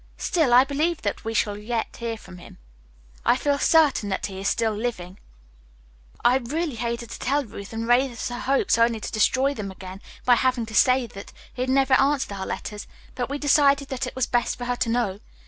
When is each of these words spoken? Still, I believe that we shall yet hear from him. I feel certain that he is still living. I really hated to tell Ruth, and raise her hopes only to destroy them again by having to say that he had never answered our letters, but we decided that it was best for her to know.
Still, 0.17 0.51
I 0.51 0.63
believe 0.63 1.03
that 1.03 1.23
we 1.23 1.35
shall 1.35 1.55
yet 1.59 1.97
hear 1.97 2.17
from 2.17 2.39
him. 2.39 2.57
I 3.23 3.35
feel 3.35 3.59
certain 3.59 4.09
that 4.09 4.25
he 4.25 4.39
is 4.39 4.47
still 4.47 4.73
living. 4.73 5.19
I 6.25 6.37
really 6.39 6.73
hated 6.73 7.11
to 7.11 7.19
tell 7.19 7.45
Ruth, 7.45 7.71
and 7.71 7.87
raise 7.87 8.29
her 8.29 8.39
hopes 8.39 8.79
only 8.79 8.99
to 8.99 9.11
destroy 9.11 9.53
them 9.53 9.69
again 9.69 10.01
by 10.25 10.37
having 10.37 10.65
to 10.65 10.73
say 10.73 11.05
that 11.05 11.31
he 11.53 11.61
had 11.61 11.69
never 11.69 11.93
answered 11.93 12.33
our 12.33 12.47
letters, 12.47 12.87
but 13.13 13.29
we 13.29 13.37
decided 13.37 13.89
that 13.89 14.07
it 14.07 14.15
was 14.15 14.25
best 14.25 14.57
for 14.57 14.65
her 14.65 14.75
to 14.77 14.89
know. 14.89 15.19